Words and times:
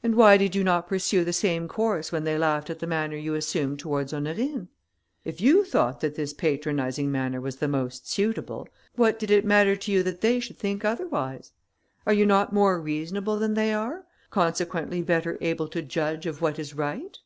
"And 0.00 0.14
why 0.14 0.36
did 0.36 0.54
you 0.54 0.62
not 0.62 0.86
pursue 0.86 1.24
the 1.24 1.32
same 1.32 1.66
course 1.66 2.12
when 2.12 2.22
they 2.22 2.38
laughed 2.38 2.70
at 2.70 2.78
the 2.78 2.86
manner 2.86 3.16
you 3.16 3.34
assumed 3.34 3.80
towards 3.80 4.12
Honorine? 4.12 4.68
If 5.24 5.40
you 5.40 5.64
thought 5.64 6.00
that 6.02 6.14
this 6.14 6.32
patronizing 6.32 7.10
manner 7.10 7.40
was 7.40 7.56
the 7.56 7.66
most 7.66 8.08
suitable, 8.08 8.68
what 8.94 9.18
did 9.18 9.32
it 9.32 9.44
matter 9.44 9.74
to 9.74 9.90
you 9.90 10.04
that 10.04 10.20
they 10.20 10.38
should 10.38 10.60
think 10.60 10.84
otherwise? 10.84 11.50
Are 12.06 12.12
you 12.14 12.26
not 12.26 12.52
more 12.52 12.80
reasonable 12.80 13.36
than 13.36 13.54
they 13.54 13.72
are, 13.74 14.06
consequently 14.30 15.02
better 15.02 15.36
able 15.40 15.66
to 15.66 15.82
judge 15.82 16.26
of 16.26 16.40
what 16.40 16.60
is 16.60 16.72
right?" 16.74 17.18